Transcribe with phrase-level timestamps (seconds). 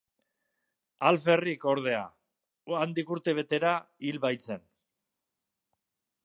[1.09, 1.99] Alferrik, ordea,
[2.79, 3.75] handik urte betera
[4.09, 4.65] hil baitzen.